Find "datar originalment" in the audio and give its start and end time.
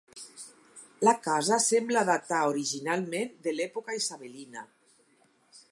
2.09-3.37